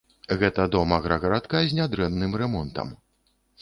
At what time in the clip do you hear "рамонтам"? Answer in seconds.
2.45-2.87